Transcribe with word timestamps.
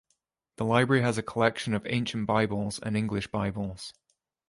The 0.55 0.65
library 0.65 1.03
has 1.03 1.19
a 1.19 1.21
collection 1.21 1.75
of 1.75 1.85
ancient 1.85 2.25
Bibles 2.25 2.79
and 2.79 2.97
English 2.97 3.27
Bibles. 3.27 3.93